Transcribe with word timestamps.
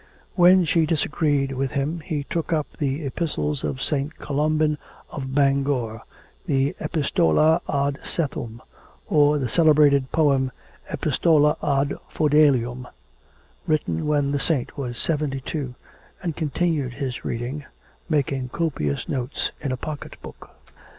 When 0.33 0.65
she 0.65 0.87
disagreed 0.87 1.51
with 1.51 1.73
him 1.73 1.99
he 1.99 2.23
took 2.23 2.51
up 2.51 2.65
the 2.79 3.05
Epistles 3.05 3.63
of 3.63 3.83
St. 3.83 4.17
Columban 4.17 4.79
of 5.11 5.35
Bangor 5.35 6.01
the 6.47 6.75
Epistola 6.81 7.61
ad 7.69 7.99
Sethum, 8.03 8.61
or 9.07 9.37
the 9.37 9.47
celebrated 9.47 10.11
poem, 10.11 10.51
Epistola 10.89 11.55
ad 11.61 11.93
Fedolium, 12.09 12.87
written 13.67 14.07
when 14.07 14.31
the 14.31 14.39
saint 14.39 14.75
was 14.75 14.97
seventy 14.97 15.39
two, 15.39 15.75
and 16.23 16.35
continued 16.35 16.93
his 16.95 17.23
reading, 17.23 17.65
making 18.09 18.49
copious 18.49 19.07
notes 19.07 19.51
in 19.61 19.71
a 19.71 19.77
pocket 19.77 20.19
book. 20.23 20.49